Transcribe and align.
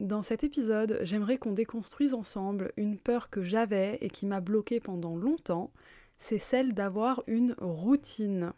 Dans 0.00 0.22
cet 0.22 0.42
épisode, 0.42 0.98
j'aimerais 1.02 1.38
qu'on 1.38 1.52
déconstruise 1.52 2.14
ensemble 2.14 2.72
une 2.76 2.98
peur 2.98 3.30
que 3.30 3.42
j'avais 3.42 3.98
et 4.00 4.10
qui 4.10 4.26
m'a 4.26 4.40
bloquée 4.40 4.80
pendant 4.80 5.16
longtemps, 5.16 5.70
c'est 6.18 6.38
celle 6.38 6.74
d'avoir 6.74 7.22
une 7.26 7.54
routine. 7.60 8.52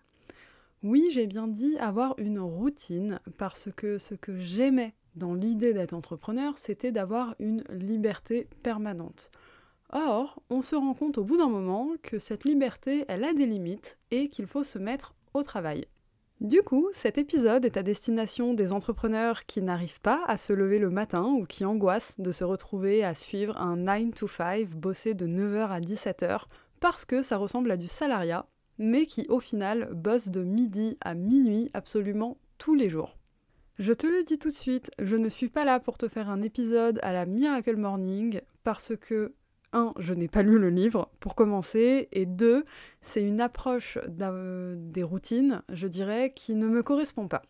Oui, 0.82 1.08
j'ai 1.12 1.26
bien 1.26 1.46
dit 1.48 1.76
avoir 1.78 2.14
une 2.18 2.38
routine 2.38 3.18
parce 3.38 3.68
que 3.74 3.98
ce 3.98 4.14
que 4.14 4.38
j'aimais 4.38 4.94
dans 5.16 5.34
l'idée 5.34 5.72
d'être 5.72 5.94
entrepreneur, 5.94 6.58
c'était 6.58 6.92
d'avoir 6.92 7.34
une 7.38 7.64
liberté 7.70 8.48
permanente. 8.62 9.30
Or, 9.92 10.42
on 10.50 10.60
se 10.60 10.74
rend 10.74 10.94
compte 10.94 11.18
au 11.18 11.24
bout 11.24 11.36
d'un 11.36 11.48
moment 11.48 11.90
que 12.02 12.18
cette 12.18 12.44
liberté, 12.44 13.04
elle 13.08 13.24
a 13.24 13.32
des 13.32 13.46
limites 13.46 13.96
et 14.10 14.28
qu'il 14.28 14.46
faut 14.46 14.64
se 14.64 14.78
mettre 14.78 15.14
au 15.34 15.42
travail. 15.42 15.86
Du 16.40 16.62
coup, 16.62 16.88
cet 16.92 17.16
épisode 17.16 17.64
est 17.64 17.76
à 17.76 17.82
destination 17.82 18.54
des 18.54 18.72
entrepreneurs 18.72 19.46
qui 19.46 19.62
n'arrivent 19.62 20.00
pas 20.00 20.22
à 20.26 20.36
se 20.36 20.52
lever 20.52 20.78
le 20.78 20.90
matin 20.90 21.24
ou 21.24 21.46
qui 21.46 21.64
angoissent 21.64 22.18
de 22.18 22.32
se 22.32 22.42
retrouver 22.42 23.04
à 23.04 23.14
suivre 23.14 23.56
un 23.56 23.76
9 23.76 24.14
to 24.14 24.26
5 24.26 24.68
bossé 24.70 25.14
de 25.14 25.26
9h 25.26 25.68
à 25.68 25.80
17h 25.80 26.42
parce 26.80 27.04
que 27.04 27.22
ça 27.22 27.36
ressemble 27.36 27.70
à 27.70 27.76
du 27.76 27.88
salariat, 27.88 28.46
mais 28.78 29.06
qui 29.06 29.26
au 29.28 29.40
final 29.40 29.88
bossent 29.94 30.28
de 30.28 30.42
midi 30.42 30.98
à 31.00 31.14
minuit 31.14 31.70
absolument 31.72 32.36
tous 32.58 32.74
les 32.74 32.90
jours. 32.90 33.16
Je 33.78 33.92
te 33.92 34.06
le 34.06 34.22
dis 34.24 34.38
tout 34.38 34.48
de 34.48 34.54
suite, 34.54 34.90
je 34.98 35.16
ne 35.16 35.28
suis 35.28 35.48
pas 35.48 35.64
là 35.64 35.80
pour 35.80 35.98
te 35.98 36.08
faire 36.08 36.28
un 36.28 36.42
épisode 36.42 36.98
à 37.02 37.12
la 37.12 37.26
Miracle 37.26 37.76
Morning 37.76 38.40
parce 38.64 38.92
que 38.96 39.34
un, 39.74 39.92
je 39.98 40.14
n'ai 40.14 40.28
pas 40.28 40.42
lu 40.42 40.58
le 40.58 40.70
livre 40.70 41.10
pour 41.20 41.34
commencer, 41.34 42.08
et 42.12 42.24
deux, 42.24 42.64
c'est 43.02 43.22
une 43.22 43.40
approche 43.40 43.98
des 44.08 45.02
routines, 45.02 45.62
je 45.68 45.86
dirais, 45.86 46.32
qui 46.34 46.54
ne 46.54 46.66
me 46.66 46.82
correspond 46.82 47.28
pas. 47.28 47.42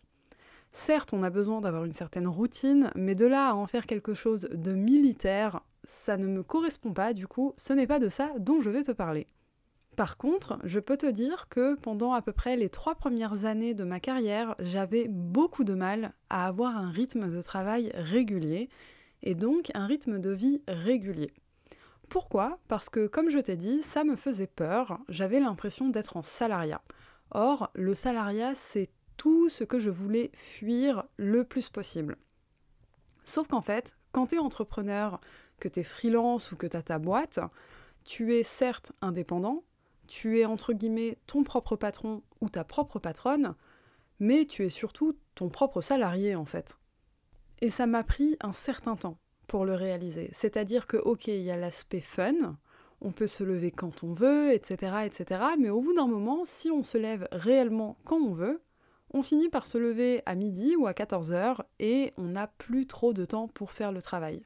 Certes, 0.73 1.13
on 1.13 1.23
a 1.23 1.29
besoin 1.29 1.61
d'avoir 1.61 1.85
une 1.85 1.93
certaine 1.93 2.27
routine, 2.27 2.91
mais 2.95 3.15
de 3.15 3.25
là 3.25 3.51
à 3.51 3.53
en 3.53 3.65
faire 3.65 3.85
quelque 3.85 4.13
chose 4.13 4.49
de 4.51 4.73
militaire, 4.73 5.61
ça 5.85 6.17
ne 6.17 6.27
me 6.27 6.43
correspond 6.43 6.91
pas, 6.91 7.13
du 7.13 7.27
coup, 7.27 7.53
ce 7.55 7.71
n'est 7.71 7.87
pas 7.87 7.99
de 7.99 8.09
ça 8.09 8.33
dont 8.39 8.61
je 8.61 8.69
vais 8.69 8.83
te 8.83 8.91
parler. 8.91 9.27
Par 9.95 10.17
contre, 10.17 10.59
je 10.65 10.81
peux 10.81 10.97
te 10.97 11.09
dire 11.09 11.47
que 11.47 11.75
pendant 11.75 12.11
à 12.11 12.21
peu 12.21 12.33
près 12.33 12.57
les 12.57 12.67
trois 12.67 12.95
premières 12.95 13.45
années 13.45 13.73
de 13.73 13.85
ma 13.85 14.01
carrière, 14.01 14.55
j'avais 14.59 15.07
beaucoup 15.07 15.63
de 15.63 15.73
mal 15.73 16.11
à 16.29 16.47
avoir 16.47 16.75
un 16.75 16.89
rythme 16.89 17.29
de 17.29 17.41
travail 17.41 17.91
régulier, 17.93 18.67
et 19.23 19.35
donc 19.35 19.71
un 19.73 19.85
rythme 19.85 20.19
de 20.19 20.31
vie 20.31 20.61
régulier. 20.67 21.31
Pourquoi? 22.09 22.59
Parce 22.67 22.89
que, 22.89 23.07
comme 23.07 23.29
je 23.29 23.39
t'ai 23.39 23.55
dit, 23.55 23.81
ça 23.81 24.03
me 24.03 24.15
faisait 24.15 24.47
peur, 24.47 24.99
j'avais 25.09 25.39
l'impression 25.39 25.89
d'être 25.89 26.17
en 26.17 26.21
salariat. 26.21 26.81
Or, 27.31 27.71
le 27.73 27.95
salariat, 27.95 28.55
c'est 28.55 28.89
tout 29.17 29.49
ce 29.49 29.63
que 29.63 29.79
je 29.79 29.89
voulais 29.89 30.31
fuir 30.33 31.05
le 31.17 31.43
plus 31.43 31.69
possible. 31.69 32.17
Sauf 33.23 33.47
qu'en 33.47 33.61
fait, 33.61 33.97
quand 34.11 34.27
tu 34.27 34.35
es 34.35 34.39
entrepreneur, 34.39 35.19
que 35.59 35.67
tu 35.67 35.79
es 35.79 35.83
freelance 35.83 36.51
ou 36.51 36.55
que 36.55 36.67
tu 36.67 36.77
as 36.77 36.83
ta 36.83 36.99
boîte, 36.99 37.39
tu 38.03 38.35
es 38.35 38.43
certes 38.43 38.91
indépendant, 39.01 39.63
tu 40.07 40.39
es 40.39 40.45
entre 40.45 40.73
guillemets 40.73 41.17
ton 41.25 41.43
propre 41.43 41.75
patron 41.75 42.21
ou 42.41 42.49
ta 42.49 42.63
propre 42.63 42.99
patronne, 42.99 43.55
mais 44.19 44.45
tu 44.45 44.63
es 44.63 44.69
surtout 44.69 45.17
ton 45.33 45.49
propre 45.49 45.81
salarié 45.81 46.35
en 46.35 46.45
fait. 46.45 46.77
Et 47.61 47.69
ça 47.69 47.87
m'a 47.87 48.03
pris 48.03 48.37
un 48.41 48.51
certain 48.51 48.95
temps 48.95 49.17
pour 49.47 49.65
le 49.65 49.73
réaliser. 49.73 50.29
C'est-à-dire 50.33 50.87
que, 50.87 50.97
ok, 50.97 51.27
il 51.27 51.41
y 51.41 51.51
a 51.51 51.57
l'aspect 51.57 52.01
fun, 52.01 52.57
on 53.01 53.11
peut 53.11 53.27
se 53.27 53.43
lever 53.43 53.71
quand 53.71 54.03
on 54.03 54.13
veut, 54.13 54.51
etc., 54.51 54.97
etc. 55.05 55.41
Mais 55.59 55.69
au 55.69 55.81
bout 55.81 55.93
d'un 55.93 56.07
moment, 56.07 56.43
si 56.45 56.71
on 56.71 56.83
se 56.83 56.97
lève 56.97 57.27
réellement 57.31 57.97
quand 58.05 58.17
on 58.17 58.33
veut, 58.33 58.61
on 59.13 59.21
finit 59.21 59.49
par 59.49 59.65
se 59.67 59.77
lever 59.77 60.21
à 60.25 60.35
midi 60.35 60.75
ou 60.75 60.87
à 60.87 60.93
14 60.93 61.31
heures 61.31 61.63
et 61.79 62.13
on 62.17 62.23
n'a 62.23 62.47
plus 62.47 62.87
trop 62.87 63.13
de 63.13 63.25
temps 63.25 63.47
pour 63.47 63.71
faire 63.71 63.91
le 63.91 64.01
travail. 64.01 64.43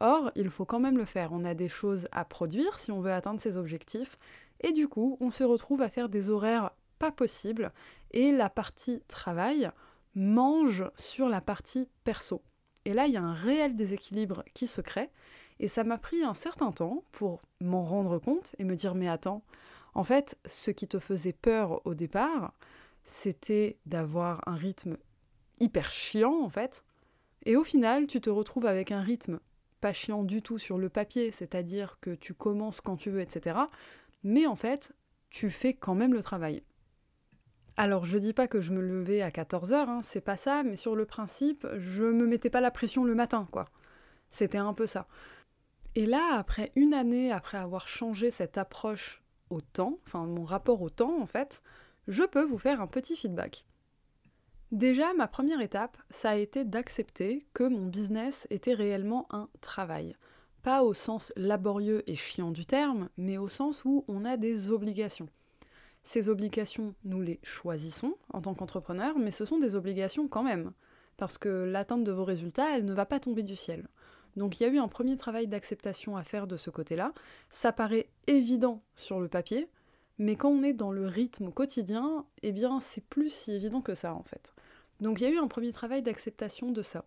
Or, 0.00 0.32
il 0.34 0.48
faut 0.48 0.64
quand 0.64 0.80
même 0.80 0.96
le 0.96 1.04
faire. 1.04 1.32
On 1.32 1.44
a 1.44 1.54
des 1.54 1.68
choses 1.68 2.06
à 2.10 2.24
produire 2.24 2.78
si 2.78 2.90
on 2.90 3.00
veut 3.00 3.12
atteindre 3.12 3.40
ses 3.40 3.56
objectifs. 3.56 4.18
Et 4.60 4.72
du 4.72 4.88
coup, 4.88 5.18
on 5.20 5.30
se 5.30 5.44
retrouve 5.44 5.82
à 5.82 5.90
faire 5.90 6.08
des 6.08 6.30
horaires 6.30 6.70
pas 6.98 7.12
possibles. 7.12 7.72
Et 8.12 8.32
la 8.32 8.48
partie 8.48 9.02
travail 9.08 9.70
mange 10.14 10.84
sur 10.96 11.28
la 11.28 11.40
partie 11.40 11.88
perso. 12.02 12.42
Et 12.84 12.94
là, 12.94 13.06
il 13.06 13.12
y 13.12 13.16
a 13.16 13.22
un 13.22 13.34
réel 13.34 13.76
déséquilibre 13.76 14.44
qui 14.54 14.66
se 14.66 14.80
crée. 14.80 15.10
Et 15.58 15.68
ça 15.68 15.84
m'a 15.84 15.98
pris 15.98 16.22
un 16.22 16.34
certain 16.34 16.72
temps 16.72 17.04
pour 17.12 17.42
m'en 17.60 17.84
rendre 17.84 18.18
compte 18.18 18.54
et 18.58 18.64
me 18.64 18.74
dire 18.74 18.94
mais 18.94 19.08
attends, 19.08 19.42
en 19.94 20.04
fait, 20.04 20.38
ce 20.46 20.70
qui 20.70 20.88
te 20.88 20.98
faisait 20.98 21.34
peur 21.34 21.84
au 21.86 21.94
départ, 21.94 22.54
c'était 23.04 23.76
d'avoir 23.86 24.46
un 24.48 24.54
rythme 24.54 24.96
hyper 25.58 25.90
chiant 25.90 26.42
en 26.42 26.48
fait. 26.48 26.82
Et 27.44 27.56
au 27.56 27.64
final, 27.64 28.06
tu 28.06 28.20
te 28.20 28.30
retrouves 28.30 28.66
avec 28.66 28.92
un 28.92 29.00
rythme 29.00 29.40
pas 29.80 29.92
chiant 29.92 30.22
du 30.22 30.42
tout 30.42 30.58
sur 30.58 30.78
le 30.78 30.88
papier, 30.88 31.32
c'est-à-dire 31.32 31.98
que 32.00 32.14
tu 32.14 32.34
commences 32.34 32.80
quand 32.80 32.96
tu 32.96 33.10
veux, 33.10 33.20
etc. 33.20 33.58
Mais 34.22 34.46
en 34.46 34.56
fait, 34.56 34.92
tu 35.30 35.50
fais 35.50 35.74
quand 35.74 35.94
même 35.94 36.12
le 36.12 36.22
travail. 36.22 36.62
Alors 37.82 38.04
je 38.04 38.18
dis 38.18 38.34
pas 38.34 38.46
que 38.46 38.60
je 38.60 38.72
me 38.72 38.82
levais 38.82 39.22
à 39.22 39.30
14h, 39.30 39.74
hein, 39.88 40.00
c'est 40.02 40.20
pas 40.20 40.36
ça, 40.36 40.62
mais 40.62 40.76
sur 40.76 40.94
le 40.94 41.06
principe, 41.06 41.66
je 41.78 42.04
me 42.04 42.26
mettais 42.26 42.50
pas 42.50 42.60
la 42.60 42.70
pression 42.70 43.04
le 43.04 43.14
matin, 43.14 43.48
quoi. 43.50 43.70
C'était 44.30 44.58
un 44.58 44.74
peu 44.74 44.86
ça. 44.86 45.08
Et 45.94 46.04
là, 46.04 46.34
après 46.34 46.72
une 46.76 46.92
année, 46.92 47.32
après 47.32 47.56
avoir 47.56 47.88
changé 47.88 48.30
cette 48.30 48.58
approche 48.58 49.22
au 49.48 49.62
temps, 49.62 49.98
enfin 50.06 50.26
mon 50.26 50.44
rapport 50.44 50.82
au 50.82 50.90
temps 50.90 51.22
en 51.22 51.24
fait, 51.24 51.62
je 52.06 52.22
peux 52.22 52.44
vous 52.44 52.58
faire 52.58 52.82
un 52.82 52.86
petit 52.86 53.16
feedback. 53.16 53.64
Déjà, 54.72 55.14
ma 55.14 55.26
première 55.26 55.62
étape, 55.62 55.96
ça 56.10 56.32
a 56.32 56.36
été 56.36 56.66
d'accepter 56.66 57.46
que 57.54 57.64
mon 57.64 57.86
business 57.86 58.46
était 58.50 58.74
réellement 58.74 59.26
un 59.30 59.48
travail. 59.62 60.16
Pas 60.60 60.82
au 60.82 60.92
sens 60.92 61.32
laborieux 61.34 62.02
et 62.06 62.14
chiant 62.14 62.50
du 62.50 62.66
terme, 62.66 63.08
mais 63.16 63.38
au 63.38 63.48
sens 63.48 63.86
où 63.86 64.04
on 64.06 64.26
a 64.26 64.36
des 64.36 64.70
obligations. 64.70 65.30
Ces 66.02 66.28
obligations, 66.28 66.94
nous 67.04 67.20
les 67.20 67.40
choisissons 67.42 68.16
en 68.32 68.40
tant 68.40 68.54
qu'entrepreneur, 68.54 69.18
mais 69.18 69.30
ce 69.30 69.44
sont 69.44 69.58
des 69.58 69.74
obligations 69.74 70.28
quand 70.28 70.42
même, 70.42 70.72
parce 71.16 71.38
que 71.38 71.48
l'atteinte 71.48 72.04
de 72.04 72.12
vos 72.12 72.24
résultats, 72.24 72.76
elle 72.76 72.84
ne 72.84 72.94
va 72.94 73.06
pas 73.06 73.20
tomber 73.20 73.42
du 73.42 73.56
ciel. 73.56 73.88
Donc 74.36 74.60
il 74.60 74.62
y 74.62 74.66
a 74.66 74.70
eu 74.70 74.78
un 74.78 74.88
premier 74.88 75.16
travail 75.16 75.48
d'acceptation 75.48 76.16
à 76.16 76.22
faire 76.22 76.46
de 76.46 76.56
ce 76.56 76.70
côté-là. 76.70 77.12
Ça 77.50 77.72
paraît 77.72 78.08
évident 78.26 78.82
sur 78.96 79.20
le 79.20 79.28
papier, 79.28 79.68
mais 80.18 80.36
quand 80.36 80.50
on 80.50 80.62
est 80.62 80.72
dans 80.72 80.92
le 80.92 81.06
rythme 81.06 81.50
quotidien, 81.50 82.24
eh 82.42 82.52
bien 82.52 82.80
c'est 82.80 83.04
plus 83.04 83.32
si 83.32 83.52
évident 83.52 83.80
que 83.80 83.94
ça 83.94 84.14
en 84.14 84.22
fait. 84.22 84.52
Donc 85.00 85.20
il 85.20 85.24
y 85.24 85.26
a 85.26 85.30
eu 85.30 85.38
un 85.38 85.48
premier 85.48 85.72
travail 85.72 86.02
d'acceptation 86.02 86.70
de 86.70 86.82
ça. 86.82 87.04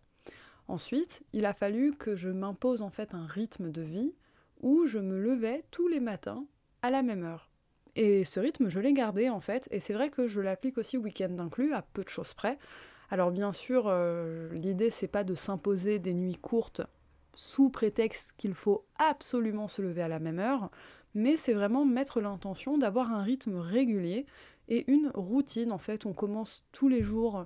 Ensuite, 0.67 1.23
il 1.33 1.45
a 1.45 1.53
fallu 1.53 1.91
que 1.91 2.15
je 2.15 2.29
m'impose 2.29 2.81
en 2.81 2.89
fait 2.89 3.13
un 3.13 3.25
rythme 3.25 3.71
de 3.71 3.81
vie 3.81 4.13
où 4.61 4.85
je 4.85 4.99
me 4.99 5.19
levais 5.19 5.63
tous 5.71 5.87
les 5.87 5.99
matins 5.99 6.45
à 6.81 6.89
la 6.89 7.03
même 7.03 7.23
heure. 7.23 7.52
Et 7.95 8.25
ce 8.25 8.39
rythme, 8.39 8.69
je 8.69 8.79
l'ai 8.79 8.93
gardé 8.93 9.29
en 9.29 9.39
fait, 9.39 9.67
et 9.71 9.79
c'est 9.79 9.93
vrai 9.93 10.09
que 10.09 10.27
je 10.27 10.41
l'applique 10.41 10.77
aussi 10.77 10.97
week-end 10.97 11.37
inclus, 11.37 11.73
à 11.73 11.83
peu 11.83 12.03
de 12.03 12.09
choses 12.09 12.33
près. 12.33 12.57
Alors 13.11 13.31
bien 13.31 13.51
sûr, 13.51 13.85
euh, 13.87 14.49
l'idée 14.53 14.89
c'est 14.89 15.07
pas 15.07 15.23
de 15.23 15.35
s'imposer 15.35 15.99
des 15.99 16.13
nuits 16.13 16.37
courtes 16.37 16.81
sous 17.35 17.69
prétexte 17.69 18.33
qu'il 18.37 18.55
faut 18.55 18.85
absolument 18.97 19.67
se 19.67 19.81
lever 19.83 20.01
à 20.01 20.07
la 20.07 20.19
même 20.19 20.39
heure, 20.39 20.71
mais 21.13 21.37
c'est 21.37 21.53
vraiment 21.53 21.85
mettre 21.85 22.19
l'intention 22.21 22.79
d'avoir 22.79 23.11
un 23.11 23.21
rythme 23.21 23.57
régulier 23.57 24.25
et 24.69 24.91
une 24.91 25.11
routine 25.13 25.71
en 25.71 25.77
fait. 25.77 26.07
On 26.07 26.13
commence 26.13 26.63
tous 26.71 26.87
les 26.87 27.03
jours 27.03 27.45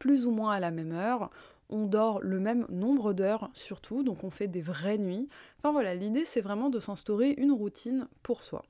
plus 0.00 0.26
ou 0.26 0.32
moins 0.32 0.52
à 0.52 0.60
la 0.60 0.72
même 0.72 0.92
heure, 0.92 1.30
on 1.70 1.86
dort 1.86 2.20
le 2.20 2.40
même 2.40 2.66
nombre 2.68 3.12
d'heures 3.12 3.50
surtout, 3.54 4.02
donc 4.02 4.24
on 4.24 4.30
fait 4.30 4.48
des 4.48 4.62
vraies 4.62 4.98
nuits. 4.98 5.28
Enfin 5.58 5.70
voilà, 5.70 5.94
l'idée 5.94 6.24
c'est 6.24 6.40
vraiment 6.40 6.70
de 6.70 6.80
s'instaurer 6.80 7.30
une 7.38 7.52
routine 7.52 8.08
pour 8.24 8.42
soi. 8.42 8.64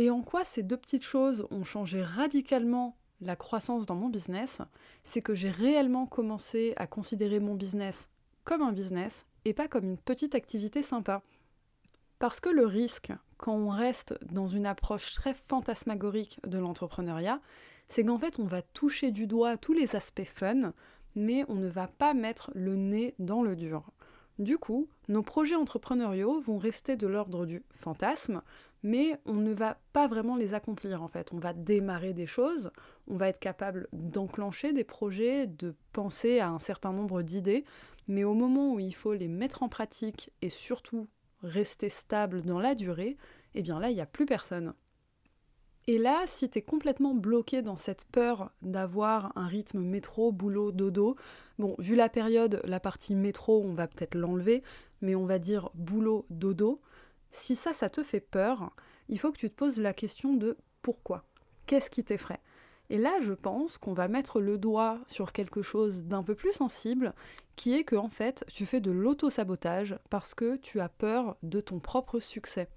Et 0.00 0.10
en 0.10 0.22
quoi 0.22 0.44
ces 0.44 0.62
deux 0.62 0.76
petites 0.76 1.04
choses 1.04 1.48
ont 1.50 1.64
changé 1.64 2.04
radicalement 2.04 2.96
la 3.20 3.34
croissance 3.34 3.84
dans 3.84 3.96
mon 3.96 4.08
business, 4.08 4.62
c'est 5.02 5.22
que 5.22 5.34
j'ai 5.34 5.50
réellement 5.50 6.06
commencé 6.06 6.72
à 6.76 6.86
considérer 6.86 7.40
mon 7.40 7.56
business 7.56 8.08
comme 8.44 8.62
un 8.62 8.70
business 8.70 9.26
et 9.44 9.52
pas 9.52 9.66
comme 9.66 9.86
une 9.86 9.98
petite 9.98 10.36
activité 10.36 10.84
sympa. 10.84 11.24
Parce 12.20 12.38
que 12.38 12.48
le 12.48 12.64
risque, 12.64 13.12
quand 13.38 13.54
on 13.54 13.70
reste 13.70 14.16
dans 14.30 14.46
une 14.46 14.66
approche 14.66 15.14
très 15.14 15.34
fantasmagorique 15.34 16.38
de 16.46 16.58
l'entrepreneuriat, 16.58 17.40
c'est 17.88 18.04
qu'en 18.04 18.18
fait 18.18 18.38
on 18.38 18.44
va 18.44 18.62
toucher 18.62 19.10
du 19.10 19.26
doigt 19.26 19.56
tous 19.56 19.72
les 19.72 19.96
aspects 19.96 20.22
fun, 20.22 20.74
mais 21.16 21.44
on 21.48 21.56
ne 21.56 21.66
va 21.66 21.88
pas 21.88 22.14
mettre 22.14 22.52
le 22.54 22.76
nez 22.76 23.16
dans 23.18 23.42
le 23.42 23.56
dur. 23.56 23.90
Du 24.38 24.56
coup, 24.56 24.88
nos 25.08 25.22
projets 25.22 25.56
entrepreneuriaux 25.56 26.40
vont 26.40 26.58
rester 26.58 26.96
de 26.96 27.08
l'ordre 27.08 27.44
du 27.44 27.64
fantasme, 27.74 28.42
mais 28.82 29.18
on 29.26 29.34
ne 29.34 29.52
va 29.52 29.78
pas 29.92 30.06
vraiment 30.06 30.36
les 30.36 30.54
accomplir 30.54 31.02
en 31.02 31.08
fait. 31.08 31.32
On 31.32 31.38
va 31.38 31.52
démarrer 31.52 32.12
des 32.12 32.26
choses, 32.26 32.70
on 33.06 33.16
va 33.16 33.28
être 33.28 33.40
capable 33.40 33.88
d'enclencher 33.92 34.72
des 34.72 34.84
projets, 34.84 35.46
de 35.46 35.74
penser 35.92 36.40
à 36.40 36.50
un 36.50 36.58
certain 36.58 36.92
nombre 36.92 37.22
d'idées, 37.22 37.64
mais 38.06 38.24
au 38.24 38.34
moment 38.34 38.74
où 38.74 38.80
il 38.80 38.94
faut 38.94 39.14
les 39.14 39.28
mettre 39.28 39.62
en 39.62 39.68
pratique 39.68 40.30
et 40.42 40.48
surtout 40.48 41.08
rester 41.42 41.88
stable 41.88 42.42
dans 42.42 42.58
la 42.58 42.74
durée, 42.74 43.16
eh 43.54 43.62
bien 43.62 43.78
là, 43.78 43.90
il 43.90 43.94
n'y 43.94 44.00
a 44.00 44.06
plus 44.06 44.26
personne. 44.26 44.74
Et 45.86 45.96
là, 45.96 46.24
si 46.26 46.50
tu 46.50 46.58
es 46.58 46.62
complètement 46.62 47.14
bloqué 47.14 47.62
dans 47.62 47.78
cette 47.78 48.04
peur 48.04 48.50
d'avoir 48.60 49.32
un 49.36 49.46
rythme 49.46 49.80
métro, 49.80 50.32
boulot, 50.32 50.70
dodo, 50.70 51.16
bon, 51.58 51.74
vu 51.78 51.94
la 51.94 52.10
période, 52.10 52.60
la 52.64 52.78
partie 52.78 53.14
métro, 53.14 53.62
on 53.64 53.72
va 53.72 53.88
peut-être 53.88 54.14
l'enlever, 54.14 54.62
mais 55.00 55.14
on 55.14 55.24
va 55.24 55.38
dire 55.38 55.70
boulot, 55.74 56.26
dodo, 56.28 56.82
si 57.30 57.56
ça, 57.56 57.72
ça 57.72 57.90
te 57.90 58.02
fait 58.02 58.20
peur, 58.20 58.72
il 59.08 59.18
faut 59.18 59.32
que 59.32 59.38
tu 59.38 59.50
te 59.50 59.54
poses 59.54 59.80
la 59.80 59.92
question 59.92 60.34
de 60.34 60.56
pourquoi? 60.82 61.24
Qu'est-ce 61.66 61.90
qui 61.90 62.04
t'effraie? 62.04 62.40
Et 62.90 62.98
là, 62.98 63.20
je 63.20 63.34
pense 63.34 63.76
qu'on 63.76 63.92
va 63.92 64.08
mettre 64.08 64.40
le 64.40 64.56
doigt 64.56 64.98
sur 65.06 65.32
quelque 65.32 65.60
chose 65.60 66.04
d'un 66.04 66.22
peu 66.22 66.34
plus 66.34 66.52
sensible, 66.52 67.12
qui 67.56 67.74
est 67.74 67.84
que 67.84 67.96
en 67.96 68.08
fait, 68.08 68.44
tu 68.52 68.64
fais 68.64 68.80
de 68.80 68.90
l'auto-sabotage 68.90 69.98
parce 70.10 70.34
que 70.34 70.56
tu 70.56 70.80
as 70.80 70.88
peur 70.88 71.36
de 71.42 71.60
ton 71.60 71.80
propre 71.80 72.18
succès. 72.18 72.68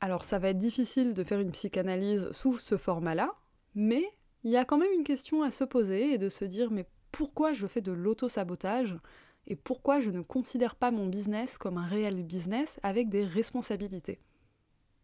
Alors 0.00 0.24
ça 0.24 0.38
va 0.38 0.48
être 0.48 0.58
difficile 0.58 1.14
de 1.14 1.24
faire 1.24 1.40
une 1.40 1.52
psychanalyse 1.52 2.30
sous 2.32 2.58
ce 2.58 2.76
format-là, 2.76 3.34
mais 3.74 4.04
il 4.42 4.50
y 4.50 4.56
a 4.56 4.64
quand 4.64 4.78
même 4.78 4.92
une 4.92 5.04
question 5.04 5.42
à 5.42 5.50
se 5.50 5.64
poser 5.64 6.12
et 6.12 6.18
de 6.18 6.28
se 6.28 6.44
dire 6.44 6.70
mais 6.70 6.86
pourquoi 7.12 7.52
je 7.52 7.66
fais 7.66 7.80
de 7.80 7.92
l'auto-sabotage? 7.92 8.96
Et 9.46 9.56
pourquoi 9.56 10.00
je 10.00 10.10
ne 10.10 10.22
considère 10.22 10.74
pas 10.74 10.90
mon 10.90 11.06
business 11.06 11.58
comme 11.58 11.78
un 11.78 11.86
réel 11.86 12.22
business 12.22 12.78
avec 12.82 13.08
des 13.08 13.24
responsabilités. 13.24 14.20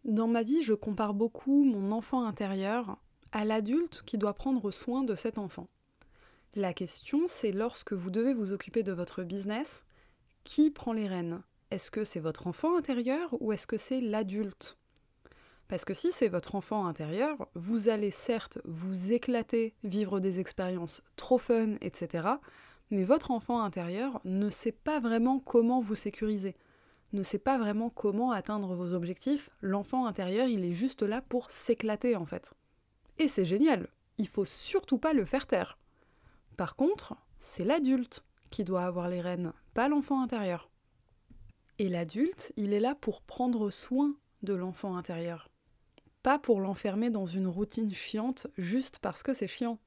Dans 0.05 0.29
ma 0.29 0.43
vie, 0.43 0.63
je 0.63 0.73
compare 0.73 1.15
beaucoup 1.15 1.65
mon 1.65 1.93
enfant 1.93 2.25
intérieur 2.25 2.99
à 3.33 3.45
l'adulte 3.45 4.03
qui 4.07 4.19
doit 4.19 4.35
prendre 4.35 4.71
soin 4.71 5.03
de 5.03 5.15
cet 5.15 5.39
enfant. 5.39 5.69
La 6.55 6.73
question, 6.73 7.27
c'est 7.29 7.53
lorsque 7.53 7.93
vous 7.93 8.11
devez 8.11 8.35
vous 8.35 8.53
occuper 8.53 8.83
de 8.83 8.93
votre 8.93 9.23
business, 9.23 9.85
qui 10.43 10.71
prend 10.71 10.93
les 10.93 11.07
rênes? 11.07 11.43
Est-ce 11.71 11.91
que 11.91 12.03
c'est 12.03 12.19
votre 12.19 12.47
enfant 12.47 12.77
intérieur 12.77 13.37
ou 13.41 13.53
est-ce 13.53 13.67
que 13.67 13.77
c'est 13.77 14.01
l'adulte? 14.01 14.79
Parce 15.69 15.85
que 15.85 15.95
si 15.95 16.11
c'est 16.11 16.29
votre 16.29 16.57
enfant 16.57 16.87
intérieur, 16.87 17.47
vous 17.55 17.89
allez 17.89 18.11
certes 18.11 18.59
vous 18.65 19.13
éclater, 19.13 19.75
vivre 19.85 20.19
des 20.19 20.41
expériences 20.41 21.03
trop 21.15 21.39
fun, 21.39 21.77
etc. 21.81 22.27
Mais 22.91 23.05
votre 23.05 23.31
enfant 23.31 23.63
intérieur 23.63 24.21
ne 24.25 24.51
sait 24.51 24.73
pas 24.73 25.01
vraiment 25.01 25.39
comment 25.39 25.81
vous 25.81 25.95
sécuriser, 25.95 26.57
ne 27.13 27.23
sait 27.23 27.39
pas 27.39 27.59
vraiment 27.59 27.91
comment 27.91 28.33
atteindre 28.33 28.75
vos 28.75 28.93
objectifs. 28.93 29.51
L'enfant 29.61 30.07
intérieur, 30.07 30.49
il 30.49 30.65
est 30.65 30.73
juste 30.73 31.03
là 31.03 31.23
pour 31.23 31.51
s'éclater 31.51 32.17
en 32.17 32.27
fait. 32.27 32.53
Et 33.19 33.29
c'est 33.29 33.45
génial, 33.45 33.89
il 34.19 34.29
faut 34.29 34.45
surtout 34.45 34.99
pas 34.99 35.13
le 35.13 35.25
faire 35.25 35.47
taire. 35.47 35.79
Par 36.57 36.77
contre, 36.77 37.15
c'est 37.39 37.65
l'adulte 37.65 38.25
qui 38.51 38.65
doit 38.65 38.83
avoir 38.83 39.09
les 39.09 39.21
rênes, 39.21 39.53
pas 39.75 39.89
l'enfant 39.89 40.23
intérieur. 40.23 40.71
Et 41.79 41.89
l'adulte, 41.89 42.53
il 42.57 42.73
est 42.73 42.81
là 42.81 42.95
pour 42.95 43.23
prendre 43.23 43.71
soin 43.71 44.15
de 44.43 44.55
l'enfant 44.55 44.97
intérieur 44.97 45.51
pas 46.23 46.39
pour 46.39 46.61
l'enfermer 46.61 47.11
dans 47.11 47.27
une 47.27 47.47
routine 47.47 47.95
chiante 47.95 48.47
juste 48.59 48.99
parce 48.99 49.23
que 49.23 49.35
c'est 49.35 49.49
chiant. 49.49 49.79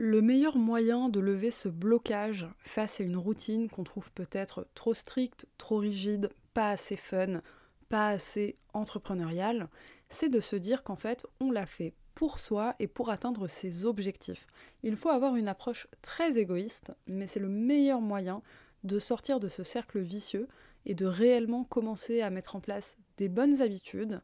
Le 0.00 0.22
meilleur 0.22 0.58
moyen 0.58 1.08
de 1.08 1.18
lever 1.18 1.50
ce 1.50 1.68
blocage 1.68 2.46
face 2.60 3.00
à 3.00 3.02
une 3.02 3.16
routine 3.16 3.68
qu'on 3.68 3.82
trouve 3.82 4.12
peut-être 4.12 4.68
trop 4.76 4.94
stricte, 4.94 5.48
trop 5.58 5.78
rigide, 5.78 6.30
pas 6.54 6.70
assez 6.70 6.94
fun, 6.94 7.42
pas 7.88 8.10
assez 8.10 8.54
entrepreneuriale, 8.74 9.68
c'est 10.08 10.28
de 10.28 10.38
se 10.38 10.54
dire 10.54 10.84
qu'en 10.84 10.94
fait 10.94 11.26
on 11.40 11.50
l'a 11.50 11.66
fait 11.66 11.94
pour 12.14 12.38
soi 12.38 12.76
et 12.78 12.86
pour 12.86 13.10
atteindre 13.10 13.48
ses 13.48 13.86
objectifs. 13.86 14.46
Il 14.84 14.96
faut 14.96 15.08
avoir 15.08 15.34
une 15.34 15.48
approche 15.48 15.88
très 16.00 16.38
égoïste, 16.38 16.92
mais 17.08 17.26
c'est 17.26 17.40
le 17.40 17.48
meilleur 17.48 18.00
moyen 18.00 18.40
de 18.84 19.00
sortir 19.00 19.40
de 19.40 19.48
ce 19.48 19.64
cercle 19.64 19.98
vicieux 19.98 20.46
et 20.86 20.94
de 20.94 21.06
réellement 21.06 21.64
commencer 21.64 22.20
à 22.20 22.30
mettre 22.30 22.54
en 22.54 22.60
place 22.60 22.96
des 23.16 23.28
bonnes 23.28 23.62
habitudes 23.62 24.20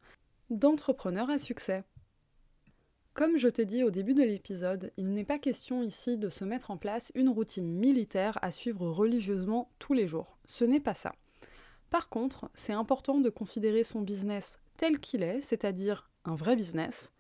d'entrepreneur 0.50 1.30
à 1.30 1.38
succès. 1.38 1.82
Comme 3.14 3.36
je 3.36 3.46
t'ai 3.46 3.64
dit 3.64 3.84
au 3.84 3.92
début 3.92 4.14
de 4.14 4.24
l'épisode, 4.24 4.90
il 4.96 5.12
n'est 5.12 5.22
pas 5.22 5.38
question 5.38 5.84
ici 5.84 6.18
de 6.18 6.28
se 6.28 6.44
mettre 6.44 6.72
en 6.72 6.76
place 6.76 7.12
une 7.14 7.28
routine 7.28 7.72
militaire 7.72 8.40
à 8.42 8.50
suivre 8.50 8.88
religieusement 8.88 9.70
tous 9.78 9.92
les 9.92 10.08
jours. 10.08 10.36
Ce 10.46 10.64
n'est 10.64 10.80
pas 10.80 10.94
ça. 10.94 11.12
Par 11.90 12.08
contre, 12.08 12.50
c'est 12.54 12.72
important 12.72 13.20
de 13.20 13.30
considérer 13.30 13.84
son 13.84 14.00
business 14.00 14.58
tel 14.78 14.98
qu'il 14.98 15.22
est, 15.22 15.40
c'est-à-dire 15.42 16.10
un 16.24 16.34
vrai 16.34 16.56
business, 16.56 17.12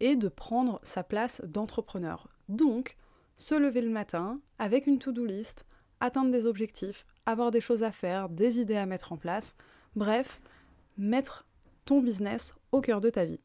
et 0.00 0.16
de 0.16 0.28
prendre 0.28 0.80
sa 0.82 1.04
place 1.04 1.42
d'entrepreneur. 1.44 2.28
Donc, 2.48 2.96
se 3.36 3.54
lever 3.54 3.82
le 3.82 3.90
matin 3.90 4.40
avec 4.58 4.86
une 4.86 4.98
to-do 4.98 5.26
list, 5.26 5.66
atteindre 6.00 6.30
des 6.30 6.46
objectifs, 6.46 7.04
avoir 7.26 7.50
des 7.50 7.60
choses 7.60 7.82
à 7.82 7.92
faire, 7.92 8.30
des 8.30 8.58
idées 8.58 8.76
à 8.76 8.86
mettre 8.86 9.12
en 9.12 9.18
place, 9.18 9.54
bref, 9.96 10.40
mettre 10.96 11.46
ton 11.84 12.00
business 12.00 12.54
au 12.72 12.80
cœur 12.80 13.02
de 13.02 13.10
ta 13.10 13.26
vie. 13.26 13.40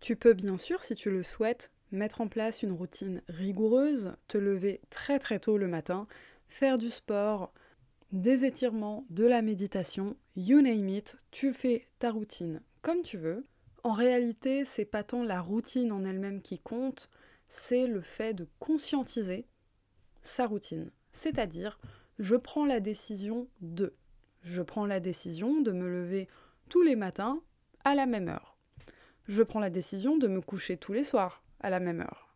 Tu 0.00 0.16
peux 0.16 0.34
bien 0.34 0.58
sûr, 0.58 0.82
si 0.82 0.94
tu 0.94 1.10
le 1.10 1.22
souhaites, 1.22 1.70
mettre 1.90 2.20
en 2.20 2.28
place 2.28 2.62
une 2.62 2.72
routine 2.72 3.22
rigoureuse, 3.28 4.12
te 4.28 4.38
lever 4.38 4.80
très 4.90 5.18
très 5.18 5.40
tôt 5.40 5.58
le 5.58 5.68
matin, 5.68 6.06
faire 6.48 6.78
du 6.78 6.90
sport, 6.90 7.52
des 8.12 8.44
étirements, 8.44 9.04
de 9.10 9.24
la 9.24 9.42
méditation, 9.42 10.16
you 10.36 10.60
name 10.60 10.88
it, 10.88 11.16
tu 11.30 11.52
fais 11.52 11.86
ta 11.98 12.10
routine 12.10 12.62
comme 12.82 13.02
tu 13.02 13.18
veux. 13.18 13.44
En 13.84 13.92
réalité, 13.92 14.64
c'est 14.64 14.84
pas 14.84 15.02
tant 15.02 15.22
la 15.22 15.40
routine 15.40 15.92
en 15.92 16.04
elle-même 16.04 16.42
qui 16.42 16.58
compte, 16.58 17.10
c'est 17.48 17.86
le 17.86 18.00
fait 18.00 18.34
de 18.34 18.46
conscientiser 18.58 19.46
sa 20.22 20.46
routine. 20.46 20.90
C'est-à-dire, 21.12 21.78
je 22.18 22.36
prends 22.36 22.66
la 22.66 22.80
décision 22.80 23.48
de. 23.60 23.94
Je 24.42 24.62
prends 24.62 24.86
la 24.86 25.00
décision 25.00 25.60
de 25.60 25.72
me 25.72 25.88
lever 25.88 26.28
tous 26.68 26.82
les 26.82 26.96
matins 26.96 27.40
à 27.84 27.94
la 27.94 28.06
même 28.06 28.28
heure. 28.28 28.57
Je 29.28 29.42
prends 29.42 29.60
la 29.60 29.68
décision 29.68 30.16
de 30.16 30.26
me 30.26 30.40
coucher 30.40 30.78
tous 30.78 30.94
les 30.94 31.04
soirs 31.04 31.42
à 31.60 31.68
la 31.68 31.80
même 31.80 32.00
heure. 32.00 32.34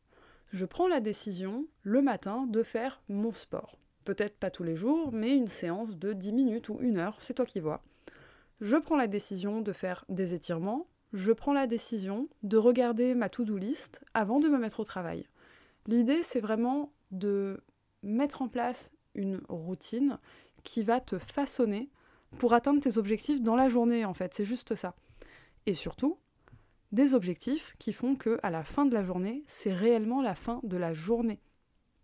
Je 0.52 0.66
prends 0.66 0.88
la 0.88 1.00
décision 1.00 1.64
le 1.82 2.02
matin 2.02 2.46
de 2.46 2.62
faire 2.62 3.00
mon 3.08 3.32
sport. 3.32 3.78
Peut-être 4.04 4.36
pas 4.36 4.50
tous 4.50 4.62
les 4.62 4.76
jours, 4.76 5.10
mais 5.10 5.34
une 5.34 5.48
séance 5.48 5.96
de 5.96 6.12
10 6.12 6.32
minutes 6.32 6.68
ou 6.68 6.76
une 6.80 6.98
heure, 6.98 7.16
c'est 7.20 7.32
toi 7.32 7.46
qui 7.46 7.60
vois. 7.60 7.82
Je 8.60 8.76
prends 8.76 8.96
la 8.96 9.06
décision 9.06 9.62
de 9.62 9.72
faire 9.72 10.04
des 10.10 10.34
étirements. 10.34 10.86
Je 11.14 11.32
prends 11.32 11.54
la 11.54 11.66
décision 11.66 12.28
de 12.42 12.58
regarder 12.58 13.14
ma 13.14 13.30
to-do 13.30 13.56
list 13.56 14.02
avant 14.12 14.38
de 14.38 14.48
me 14.48 14.58
mettre 14.58 14.80
au 14.80 14.84
travail. 14.84 15.26
L'idée, 15.86 16.22
c'est 16.22 16.40
vraiment 16.40 16.92
de 17.10 17.62
mettre 18.02 18.42
en 18.42 18.48
place 18.48 18.90
une 19.14 19.40
routine 19.48 20.18
qui 20.62 20.82
va 20.82 21.00
te 21.00 21.18
façonner 21.18 21.88
pour 22.38 22.52
atteindre 22.52 22.80
tes 22.80 22.98
objectifs 22.98 23.40
dans 23.40 23.56
la 23.56 23.70
journée, 23.70 24.04
en 24.04 24.12
fait. 24.12 24.34
C'est 24.34 24.44
juste 24.44 24.74
ça. 24.74 24.94
Et 25.64 25.74
surtout, 25.74 26.18
des 26.92 27.14
objectifs 27.14 27.74
qui 27.78 27.92
font 27.92 28.14
que 28.14 28.38
à 28.42 28.50
la 28.50 28.64
fin 28.64 28.84
de 28.86 28.94
la 28.94 29.02
journée, 29.02 29.42
c'est 29.46 29.72
réellement 29.72 30.22
la 30.22 30.34
fin 30.34 30.60
de 30.62 30.76
la 30.76 30.92
journée. 30.92 31.40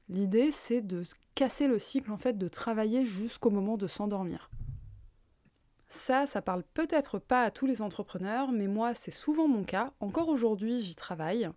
L'idée, 0.08 0.50
c'est 0.50 0.80
de 0.80 1.02
casser 1.34 1.68
le 1.68 1.78
cycle 1.78 2.10
en 2.10 2.16
fait 2.16 2.38
de 2.38 2.48
travailler 2.48 3.04
jusqu'au 3.04 3.50
moment 3.50 3.76
de 3.76 3.86
s'endormir. 3.86 4.50
Ça, 5.90 6.26
ça 6.26 6.42
parle 6.42 6.64
peut-être 6.74 7.18
pas 7.18 7.44
à 7.44 7.50
tous 7.50 7.66
les 7.66 7.80
entrepreneurs, 7.80 8.52
mais 8.52 8.66
moi, 8.66 8.94
c'est 8.94 9.10
souvent 9.10 9.48
mon 9.48 9.64
cas. 9.64 9.92
Encore 10.00 10.28
aujourd'hui, 10.28 10.80
j'y 10.80 10.94
travaille. 10.94 11.48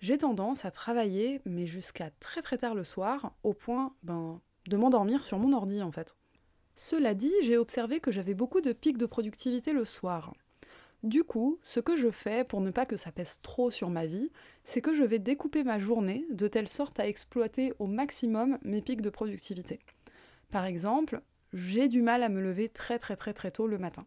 J'ai 0.00 0.18
tendance 0.18 0.64
à 0.64 0.70
travailler, 0.70 1.40
mais 1.44 1.66
jusqu'à 1.66 2.10
très 2.10 2.42
très 2.42 2.58
tard 2.58 2.74
le 2.74 2.84
soir, 2.84 3.32
au 3.42 3.52
point 3.52 3.94
ben, 4.02 4.40
de 4.68 4.76
m'endormir 4.76 5.24
sur 5.24 5.38
mon 5.38 5.52
ordi 5.52 5.82
en 5.82 5.90
fait. 5.90 6.16
Cela 6.76 7.14
dit, 7.14 7.32
j'ai 7.42 7.56
observé 7.56 7.98
que 7.98 8.12
j'avais 8.12 8.34
beaucoup 8.34 8.60
de 8.60 8.72
pics 8.72 8.98
de 8.98 9.06
productivité 9.06 9.72
le 9.72 9.84
soir. 9.84 10.32
Du 11.04 11.22
coup, 11.22 11.60
ce 11.62 11.78
que 11.78 11.94
je 11.94 12.10
fais 12.10 12.42
pour 12.42 12.60
ne 12.60 12.72
pas 12.72 12.84
que 12.84 12.96
ça 12.96 13.12
pèse 13.12 13.40
trop 13.40 13.70
sur 13.70 13.88
ma 13.88 14.04
vie, 14.04 14.32
c'est 14.64 14.80
que 14.80 14.94
je 14.94 15.04
vais 15.04 15.20
découper 15.20 15.62
ma 15.62 15.78
journée 15.78 16.26
de 16.30 16.48
telle 16.48 16.66
sorte 16.66 16.98
à 16.98 17.06
exploiter 17.06 17.72
au 17.78 17.86
maximum 17.86 18.58
mes 18.62 18.82
pics 18.82 19.00
de 19.00 19.10
productivité. 19.10 19.78
Par 20.50 20.64
exemple, 20.64 21.22
j'ai 21.52 21.86
du 21.86 22.02
mal 22.02 22.24
à 22.24 22.28
me 22.28 22.40
lever 22.40 22.68
très 22.68 22.98
très 22.98 23.14
très 23.14 23.32
très 23.32 23.52
tôt 23.52 23.68
le 23.68 23.78
matin. 23.78 24.06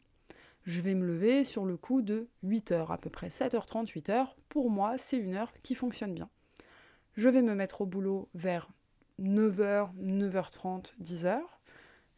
Je 0.65 0.81
vais 0.81 0.93
me 0.93 1.07
lever 1.07 1.43
sur 1.45 1.65
le 1.65 1.77
coup 1.77 2.01
de 2.01 2.27
8h, 2.45 2.91
à 2.91 2.97
peu 2.97 3.09
près 3.09 3.29
7h30, 3.29 3.87
8h. 3.87 4.35
Pour 4.49 4.69
moi, 4.69 4.97
c'est 4.97 5.17
une 5.17 5.35
heure 5.35 5.53
qui 5.63 5.75
fonctionne 5.75 6.13
bien. 6.13 6.29
Je 7.15 7.29
vais 7.29 7.41
me 7.41 7.55
mettre 7.55 7.81
au 7.81 7.85
boulot 7.85 8.29
vers 8.35 8.69
9h, 9.19 9.89
9h30, 9.97 10.93
10h. 11.01 11.39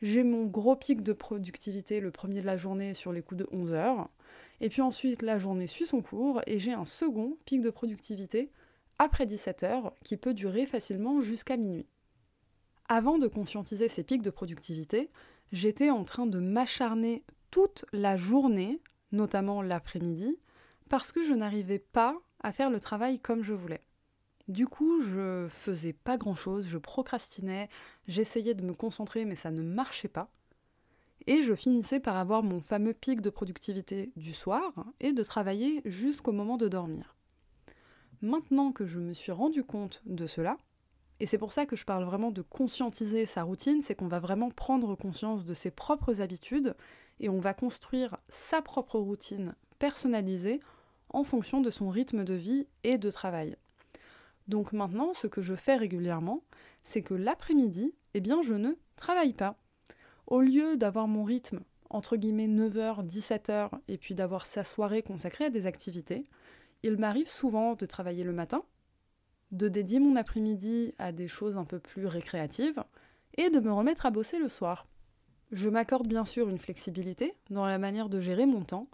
J'ai 0.01 0.24
mon 0.24 0.46
gros 0.46 0.75
pic 0.75 1.01
de 1.03 1.13
productivité 1.13 2.00
le 2.01 2.12
premier 2.12 2.42
de 2.42 2.46
la 2.46 2.58
journée 2.58 2.94
sur 2.94 3.13
les 3.13 3.22
coups 3.22 3.39
de 3.39 3.46
11h. 3.46 4.08
Et 4.63 4.70
puis 4.70 4.82
ensuite, 4.82 5.24
la 5.24 5.38
journée 5.38 5.67
suit 5.67 5.86
son 5.86 6.01
cours 6.01 6.41
et 6.48 6.58
j'ai 6.58 6.72
un 6.72 6.86
second 6.86 7.38
pic 7.43 7.60
de 7.60 7.70
productivité 7.70 8.50
après 8.98 9.25
17 9.25 9.63
heures 9.63 9.93
qui 10.05 10.15
peut 10.15 10.34
durer 10.34 10.65
facilement 10.65 11.20
jusqu'à 11.20 11.58
minuit. 11.58 11.86
Avant 12.88 13.17
de 13.17 13.27
conscientiser 13.27 13.89
ces 13.89 14.03
pics 14.05 14.22
de 14.22 14.29
productivité, 14.29 15.10
j'étais 15.51 15.89
en 15.89 16.05
train 16.05 16.27
de 16.27 16.39
m'acharner 16.39 17.25
toute 17.51 17.84
la 17.91 18.15
journée, 18.15 18.79
notamment 19.12 19.62
l'après-midi, 19.62 20.38
parce 20.88 21.12
que 21.12 21.24
je 21.24 21.34
n'arrivais 21.34 21.79
pas 21.79 22.17
à 22.41 22.53
faire 22.53 22.70
le 22.70 22.79
travail 22.79 23.20
comme 23.20 23.43
je 23.43 23.53
voulais. 23.53 23.84
Du 24.48 24.67
coup, 24.67 25.01
je 25.01 25.50
faisais 25.50 25.91
pas 25.91 26.15
grand-chose, 26.15 26.67
je 26.67 26.77
procrastinais, 26.77 27.67
j'essayais 28.08 28.53
de 28.53 28.63
me 28.63 28.74
concentrer 28.74 29.25
mais 29.25 29.36
ça 29.36 29.51
ne 29.51 29.62
marchait 29.62 30.08
pas. 30.08 30.32
Et 31.25 31.42
je 31.42 31.56
finissais 31.56 32.00
par 32.00 32.18
avoir 32.18 32.44
mon 32.44 32.60
fameux 32.60 32.94
pic 32.94 33.22
de 33.22 33.30
productivité 33.30 34.12
du 34.15 34.34
soir 34.34 34.86
et 35.00 35.13
de 35.13 35.24
travailler 35.24 35.82
jusqu'au 35.86 36.32
moment 36.32 36.58
de 36.58 36.68
dormir. 36.68 37.15
Maintenant 38.22 38.72
que 38.72 38.86
je 38.86 39.00
me 39.00 39.13
suis 39.13 39.32
rendu 39.32 39.63
compte 39.63 40.01
de 40.06 40.27
cela, 40.27 40.58
et 41.20 41.25
c'est 41.25 41.38
pour 41.38 41.53
ça 41.53 41.65
que 41.65 41.75
je 41.75 41.86
parle 41.86 42.03
vraiment 42.03 42.32
de 42.32 42.42
conscientiser 42.42 43.25
sa 43.25 43.44
routine, 43.44 43.82
c'est 43.82 43.96
qu'on 43.96 44.08
va 44.08 44.20
vraiment 44.20 44.50
prendre 44.50 44.96
conscience 44.96 45.46
de 45.46 45.53
ses 45.53 45.72
propres 45.72 46.20
habitudes 46.20 46.75
et 47.20 47.30
on 47.30 47.39
va 47.39 47.53
construire 47.53 48.18
sa 48.27 48.62
propre 48.62 49.00
routine 49.00 49.56
personnalisée 49.80 50.60
en 51.10 51.24
fonction 51.24 51.62
de 51.62 51.70
son 51.70 51.89
rythme 51.89 52.25
de 52.25 52.34
vie 52.34 52.68
et 52.84 52.98
de 52.98 53.12
travail. 53.12 53.56
Donc 54.48 54.74
maintenant, 54.74 55.13
ce 55.13 55.27
que 55.27 55.42
je 55.42 55.56
fais 55.56 55.75
régulièrement, 55.75 56.44
c'est 56.84 57.01
que 57.01 57.13
l'après-midi, 57.13 57.94
eh 58.13 58.20
bien, 58.20 58.42
je 58.42 58.53
ne 58.53 58.74
travaille 58.98 59.34
pas. 59.34 59.56
Au 60.27 60.42
lieu 60.42 60.77
d'avoir 60.77 61.08
mon 61.08 61.24
rythme 61.24 61.62
entre 61.94 62.18
guillemets 62.18 62.48
9h, 62.48 63.08
17h 63.08 63.70
et 63.88 63.98
puis 63.98 64.15
d'avoir 64.15 64.48
sa 64.48 64.63
soirée 64.63 65.03
consacrée 65.03 65.46
à 65.46 65.50
des 65.50 65.68
activités, 65.68 66.25
il 66.82 66.98
m'arrive 66.98 67.27
souvent 67.27 67.75
de 67.75 67.86
travailler 67.86 68.24
le 68.24 68.34
matin, 68.34 68.63
de 69.51 69.70
dédier 69.70 70.00
mon 70.00 70.15
après-midi 70.15 70.94
à 70.98 71.12
des 71.12 71.27
choses 71.27 71.56
un 71.56 71.65
peu 71.65 71.80
plus 71.80 72.08
récréatives 72.08 72.84
et 73.38 73.50
de 73.50 73.60
me 73.60 73.72
remettre 73.72 74.06
à 74.06 74.12
bosser 74.12 74.39
le 74.39 74.50
soir. 74.50 74.88
Je 75.51 75.70
m'accorde 75.70 76.08
bien 76.08 76.25
sûr 76.25 76.50
une 76.50 76.58
flexibilité 76.58 77.36
dans 77.51 77.65
la 77.65 77.77
manière 77.77 78.10
de 78.10 78.20
gérer 78.20 78.48
mon 78.48 78.63
temps, 78.63 78.89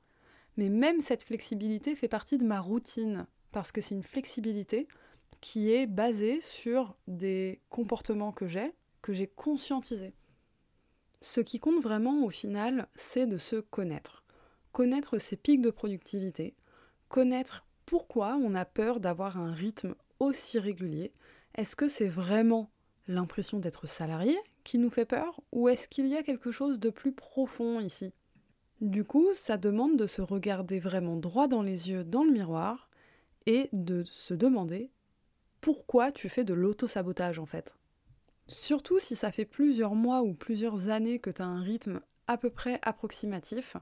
mais 0.57 0.67
même 0.67 0.99
cette 0.99 1.23
flexibilité 1.23 1.95
fait 1.95 2.09
partie 2.09 2.37
de 2.37 2.45
ma 2.45 2.59
routine, 2.59 3.25
parce 3.51 3.71
que 3.71 3.79
c'est 3.79 3.95
une 3.95 4.03
flexibilité 4.03 4.87
qui 5.39 5.71
est 5.71 5.87
basée 5.87 6.41
sur 6.41 6.97
des 7.07 7.61
comportements 7.69 8.33
que 8.33 8.45
j'ai, 8.45 8.73
que 9.01 9.13
j'ai 9.13 9.27
conscientisés. 9.27 10.13
Ce 11.21 11.41
qui 11.41 11.59
compte 11.59 11.81
vraiment 11.81 12.23
au 12.23 12.29
final, 12.29 12.87
c'est 12.95 13.27
de 13.27 13.37
se 13.37 13.57
connaître. 13.57 14.23
Connaître 14.71 15.17
ses 15.17 15.35
pics 15.35 15.61
de 15.61 15.69
productivité, 15.69 16.55
connaître 17.09 17.65
pourquoi 17.85 18.37
on 18.41 18.55
a 18.55 18.65
peur 18.65 18.99
d'avoir 18.99 19.37
un 19.37 19.51
rythme 19.51 19.95
aussi 20.19 20.59
régulier. 20.59 21.11
Est-ce 21.55 21.75
que 21.75 21.87
c'est 21.87 22.07
vraiment 22.07 22.69
l'impression 23.07 23.59
d'être 23.59 23.87
salarié 23.87 24.37
qui 24.63 24.77
nous 24.77 24.91
fait 24.91 25.05
peur 25.05 25.41
ou 25.51 25.67
est-ce 25.67 25.87
qu'il 25.87 26.07
y 26.07 26.15
a 26.15 26.23
quelque 26.23 26.51
chose 26.51 26.79
de 26.79 26.89
plus 26.89 27.11
profond 27.11 27.79
ici? 27.79 28.13
Du 28.79 29.03
coup, 29.03 29.27
ça 29.33 29.57
demande 29.57 29.97
de 29.97 30.07
se 30.07 30.21
regarder 30.21 30.79
vraiment 30.79 31.17
droit 31.17 31.47
dans 31.47 31.63
les 31.63 31.89
yeux 31.89 32.03
dans 32.03 32.23
le 32.23 32.31
miroir 32.31 32.89
et 33.45 33.69
de 33.73 34.03
se 34.05 34.33
demander 34.33 34.89
pourquoi 35.59 36.11
tu 36.11 36.29
fais 36.29 36.45
de 36.45 36.53
l'auto-sabotage 36.53 37.39
en 37.39 37.45
fait. 37.45 37.75
Surtout 38.49 38.99
si 38.99 39.15
ça 39.15 39.31
fait 39.31 39.45
plusieurs 39.45 39.93
mois 39.93 40.23
ou 40.23 40.33
plusieurs 40.33 40.89
années 40.89 41.19
que 41.19 41.29
tu 41.29 41.41
as 41.41 41.45
un 41.45 41.61
rythme 41.61 42.01
à 42.27 42.37
peu 42.37 42.49
près 42.49 42.79
approximatif 42.81 43.77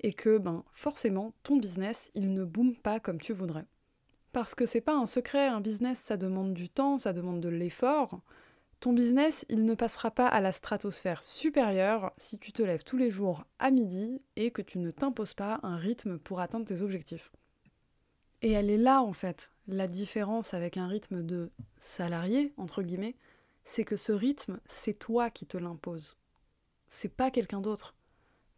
et 0.00 0.12
que 0.12 0.38
ben 0.38 0.64
forcément 0.72 1.32
ton 1.42 1.56
business 1.56 2.10
il 2.14 2.32
ne 2.32 2.44
boome 2.44 2.76
pas 2.76 3.00
comme 3.00 3.20
tu 3.20 3.32
voudrais. 3.32 3.66
Parce 4.32 4.54
que 4.54 4.66
c'est 4.66 4.80
pas 4.80 4.94
un 4.94 5.06
secret, 5.06 5.46
un 5.46 5.60
business 5.60 5.98
ça 5.98 6.16
demande 6.16 6.54
du 6.54 6.68
temps, 6.68 6.98
ça 6.98 7.12
demande 7.12 7.40
de 7.40 7.48
l'effort. 7.48 8.20
Ton 8.78 8.92
business, 8.92 9.46
il 9.48 9.64
ne 9.64 9.74
passera 9.74 10.10
pas 10.10 10.26
à 10.26 10.40
la 10.40 10.52
stratosphère 10.52 11.22
supérieure 11.24 12.12
si 12.18 12.38
tu 12.38 12.52
te 12.52 12.62
lèves 12.62 12.84
tous 12.84 12.98
les 12.98 13.10
jours 13.10 13.44
à 13.58 13.70
midi 13.70 14.20
et 14.36 14.50
que 14.50 14.60
tu 14.60 14.78
ne 14.78 14.90
t'imposes 14.90 15.32
pas 15.32 15.60
un 15.62 15.76
rythme 15.76 16.18
pour 16.18 16.40
atteindre 16.40 16.66
tes 16.66 16.82
objectifs. 16.82 17.32
Et 18.42 18.52
elle 18.52 18.68
est 18.68 18.76
là 18.76 19.02
en 19.02 19.14
fait, 19.14 19.50
la 19.66 19.88
différence 19.88 20.52
avec 20.52 20.76
un 20.76 20.88
rythme 20.88 21.22
de 21.22 21.50
salarié, 21.80 22.52
entre 22.58 22.82
guillemets, 22.82 23.16
c'est 23.66 23.84
que 23.84 23.96
ce 23.96 24.12
rythme, 24.12 24.60
c'est 24.66 24.94
toi 24.94 25.28
qui 25.28 25.44
te 25.44 25.58
l'impose. 25.58 26.16
C'est 26.88 27.14
pas 27.14 27.32
quelqu'un 27.32 27.60
d'autre. 27.60 27.96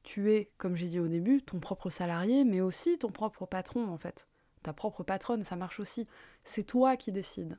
Tu 0.03 0.33
es, 0.33 0.53
comme 0.59 0.77
j'ai 0.77 0.89
dit 0.89 1.01
au 1.01 1.09
début, 1.09 1.43
ton 1.43 1.59
propre 1.59 1.91
salarié, 1.91 2.45
mais 2.45 2.61
aussi 2.61 2.99
ton 2.99 3.11
propre 3.11 3.47
patron 3.47 3.89
en 3.89 3.97
fait. 3.97 4.29
Ta 4.63 4.75
propre 4.75 5.03
patronne, 5.03 5.45
ça 5.45 5.57
marche 5.57 5.81
aussi. 5.81 6.07
C'est 6.45 6.63
toi 6.63 6.97
qui 6.97 7.11
décides. 7.11 7.59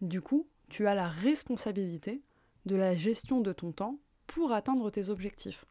Du 0.00 0.22
coup, 0.22 0.48
tu 0.68 0.86
as 0.86 0.94
la 0.94 1.08
responsabilité 1.08 2.22
de 2.64 2.76
la 2.76 2.94
gestion 2.94 3.40
de 3.40 3.52
ton 3.52 3.72
temps 3.72 3.98
pour 4.28 4.52
atteindre 4.52 4.88
tes 4.90 5.08
objectifs. 5.08 5.64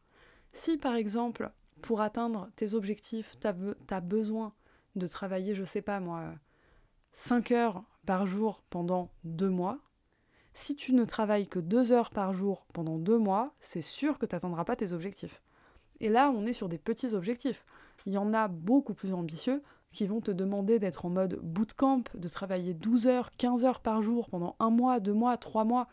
Si 0.52 0.78
par 0.78 0.96
exemple, 0.96 1.52
pour 1.82 2.02
atteindre 2.02 2.50
tes 2.58 2.74
objectifs, 2.74 3.32
tu 3.40 3.48
as, 3.48 4.02
besoin 4.02 4.54
de 4.96 5.08
travailler, 5.08 5.56
je 5.56 5.64
sais 5.64 5.82
pas 5.82 6.02
moi, 6.02 6.34
5 7.14 7.52
heures 7.52 7.84
par 8.06 8.28
jour 8.28 8.62
pendant 8.70 9.10
2 9.24 9.50
mois, 9.50 9.80
si 10.58 10.76
tu 10.76 10.94
ne 10.94 11.06
travailles 11.06 11.48
que 11.48 11.60
2 11.60 11.92
heures 11.92 12.10
par 12.10 12.34
jour 12.34 12.66
pendant 12.74 12.98
2 12.98 13.20
mois, 13.20 13.54
c'est 13.60 13.84
sûr 13.84 14.18
que 14.18 14.26
tu 14.26 14.34
n'atteindras 14.34 14.66
pas 14.66 14.76
tes 14.76 14.92
objectifs. 14.92 15.44
Et 16.00 16.10
là, 16.10 16.34
on 16.36 16.48
est 16.48 16.54
sur 16.54 16.68
des 16.68 16.80
petits 16.80 17.14
objectifs. 17.14 17.64
Il 18.08 18.14
y 18.14 18.18
en 18.18 18.34
a 18.34 18.48
beaucoup 18.48 18.96
plus 18.96 19.14
ambitieux 19.14 19.62
qui 19.92 20.08
vont 20.08 20.20
te 20.20 20.32
demander 20.32 20.80
d'être 20.80 21.06
en 21.06 21.10
mode 21.10 21.40
bootcamp, 21.44 22.04
de 22.16 22.28
travailler 22.28 22.74
12 22.74 23.06
heures, 23.06 23.30
15 23.38 23.66
heures 23.66 23.82
par 23.82 24.02
jour 24.02 24.30
pendant 24.30 24.56
un 24.60 24.72
mois, 24.72 25.00
deux 25.00 25.14
mois, 25.14 25.38
trois 25.38 25.64
mois. 25.64 25.88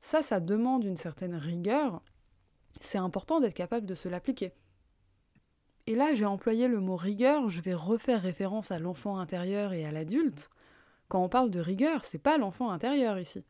Ça, 0.00 0.22
ça 0.22 0.38
demande 0.38 0.84
une 0.84 0.96
certaine 0.96 1.34
rigueur. 1.34 2.00
C'est 2.80 2.98
important 2.98 3.40
d'être 3.40 3.52
capable 3.52 3.84
de 3.84 3.94
se 3.94 4.08
l'appliquer. 4.08 4.52
Et 5.88 5.96
là, 5.96 6.14
j'ai 6.14 6.24
employé 6.24 6.68
le 6.68 6.78
mot 6.78 6.96
rigueur, 6.96 7.48
je 7.50 7.60
vais 7.60 7.74
refaire 7.74 8.22
référence 8.22 8.70
à 8.70 8.78
l'enfant 8.78 9.18
intérieur 9.18 9.72
et 9.72 9.84
à 9.84 9.90
l'adulte. 9.90 10.50
Quand 11.08 11.22
on 11.22 11.28
parle 11.28 11.50
de 11.50 11.60
rigueur, 11.60 12.04
c'est 12.04 12.18
pas 12.18 12.38
l'enfant 12.38 12.70
intérieur 12.70 13.18
ici. 13.18 13.44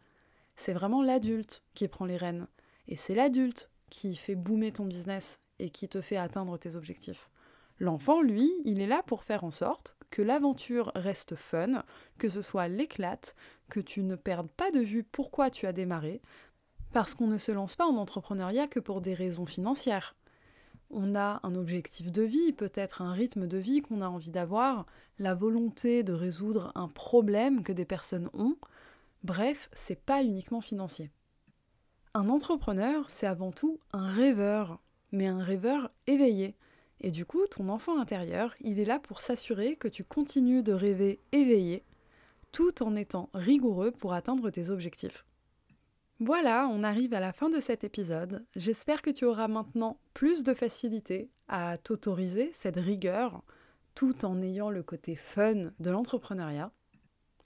C'est 0.56 0.72
vraiment 0.72 1.02
l'adulte 1.02 1.64
qui 1.74 1.88
prend 1.88 2.04
les 2.04 2.16
rênes. 2.16 2.46
Et 2.88 2.96
c'est 2.96 3.14
l'adulte 3.14 3.70
qui 3.90 4.16
fait 4.16 4.34
boomer 4.34 4.72
ton 4.72 4.84
business 4.84 5.38
et 5.58 5.70
qui 5.70 5.88
te 5.88 6.00
fait 6.00 6.16
atteindre 6.16 6.58
tes 6.58 6.76
objectifs. 6.76 7.30
L'enfant, 7.78 8.22
lui, 8.22 8.52
il 8.64 8.80
est 8.80 8.86
là 8.86 9.02
pour 9.06 9.24
faire 9.24 9.44
en 9.44 9.50
sorte 9.50 9.96
que 10.10 10.22
l'aventure 10.22 10.92
reste 10.94 11.34
fun, 11.34 11.82
que 12.18 12.28
ce 12.28 12.40
soit 12.40 12.68
l'éclate, 12.68 13.34
que 13.68 13.80
tu 13.80 14.02
ne 14.02 14.14
perdes 14.14 14.50
pas 14.50 14.70
de 14.70 14.80
vue 14.80 15.02
pourquoi 15.02 15.50
tu 15.50 15.66
as 15.66 15.72
démarré, 15.72 16.22
parce 16.92 17.14
qu'on 17.14 17.26
ne 17.26 17.38
se 17.38 17.50
lance 17.50 17.74
pas 17.74 17.86
en 17.86 17.96
entrepreneuriat 17.96 18.68
que 18.68 18.78
pour 18.78 19.00
des 19.00 19.14
raisons 19.14 19.46
financières. 19.46 20.14
On 20.90 21.16
a 21.16 21.40
un 21.42 21.56
objectif 21.56 22.12
de 22.12 22.22
vie, 22.22 22.52
peut-être 22.52 23.02
un 23.02 23.12
rythme 23.12 23.48
de 23.48 23.58
vie 23.58 23.82
qu'on 23.82 24.02
a 24.02 24.08
envie 24.08 24.30
d'avoir, 24.30 24.86
la 25.18 25.34
volonté 25.34 26.04
de 26.04 26.12
résoudre 26.12 26.70
un 26.76 26.86
problème 26.86 27.64
que 27.64 27.72
des 27.72 27.84
personnes 27.84 28.30
ont. 28.34 28.56
Bref, 29.24 29.70
c'est 29.72 30.00
pas 30.00 30.22
uniquement 30.22 30.60
financier. 30.60 31.10
Un 32.12 32.28
entrepreneur, 32.28 33.08
c'est 33.08 33.26
avant 33.26 33.52
tout 33.52 33.80
un 33.92 34.06
rêveur, 34.06 34.82
mais 35.12 35.26
un 35.26 35.42
rêveur 35.42 35.90
éveillé. 36.06 36.54
Et 37.00 37.10
du 37.10 37.24
coup, 37.24 37.46
ton 37.46 37.70
enfant 37.70 37.98
intérieur, 37.98 38.54
il 38.60 38.78
est 38.78 38.84
là 38.84 38.98
pour 38.98 39.22
s'assurer 39.22 39.76
que 39.76 39.88
tu 39.88 40.04
continues 40.04 40.62
de 40.62 40.74
rêver 40.74 41.20
éveillé, 41.32 41.84
tout 42.52 42.82
en 42.82 42.94
étant 42.94 43.30
rigoureux 43.32 43.92
pour 43.92 44.12
atteindre 44.12 44.50
tes 44.50 44.68
objectifs. 44.68 45.24
Voilà, 46.20 46.68
on 46.70 46.84
arrive 46.84 47.14
à 47.14 47.20
la 47.20 47.32
fin 47.32 47.48
de 47.48 47.60
cet 47.60 47.82
épisode. 47.82 48.44
J'espère 48.54 49.00
que 49.00 49.10
tu 49.10 49.24
auras 49.24 49.48
maintenant 49.48 49.98
plus 50.12 50.44
de 50.44 50.52
facilité 50.52 51.30
à 51.48 51.78
t'autoriser 51.78 52.50
cette 52.52 52.76
rigueur, 52.76 53.42
tout 53.94 54.26
en 54.26 54.42
ayant 54.42 54.68
le 54.68 54.82
côté 54.82 55.16
fun 55.16 55.72
de 55.80 55.90
l'entrepreneuriat, 55.90 56.70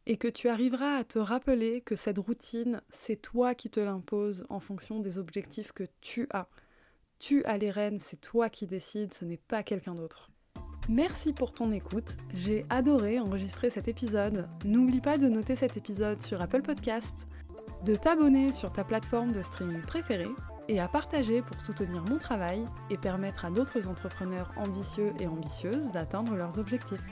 et 0.09 0.17
que 0.17 0.27
tu 0.27 0.49
arriveras 0.49 0.97
à 0.97 1.05
te 1.05 1.19
rappeler 1.19 1.83
que 1.83 1.95
cette 1.95 2.19
routine, 2.19 2.81
c'est 2.89 3.21
toi 3.21 3.55
qui 3.55 3.69
te 3.69 3.79
l'imposes 3.79 4.45
en 4.49 4.59
fonction 4.59 4.99
des 4.99 5.19
objectifs 5.19 5.71
que 5.73 5.85
tu 6.01 6.27
as 6.33 6.49
tu 7.19 7.45
as 7.45 7.59
les 7.59 7.71
rênes, 7.71 7.99
c'est 7.99 8.21
toi 8.21 8.49
qui 8.49 8.67
décides, 8.67 9.13
ce 9.13 9.25
n'est 9.25 9.39
pas 9.39 9.65
quelqu'un 9.65 9.95
d'autre. 9.95 10.31
Merci 10.89 11.33
pour 11.33 11.53
ton 11.53 11.73
écoute, 11.73 12.17
j'ai 12.33 12.65
adoré 12.71 13.19
enregistrer 13.19 13.71
cet 13.71 13.89
épisode. 13.89 14.49
N'oublie 14.65 15.01
pas 15.01 15.19
de 15.19 15.29
noter 15.29 15.57
cet 15.57 15.77
épisode 15.77 16.23
sur 16.23 16.41
Apple 16.41 16.63
Podcast, 16.63 17.27
de 17.85 17.97
t'abonner 17.97 18.53
sur 18.53 18.73
ta 18.73 18.85
plateforme 18.85 19.33
de 19.33 19.43
streaming 19.43 19.83
préférée 19.83 20.31
et 20.69 20.81
à 20.81 20.87
partager 20.87 21.43
pour 21.43 21.61
soutenir 21.61 22.05
mon 22.05 22.19
travail 22.19 22.65
et 22.89 22.97
permettre 22.97 23.45
à 23.45 23.51
d'autres 23.51 23.89
entrepreneurs 23.89 24.53
ambitieux 24.57 25.13
et 25.19 25.27
ambitieuses 25.27 25.91
d'atteindre 25.91 26.37
leurs 26.37 26.59
objectifs. 26.61 27.03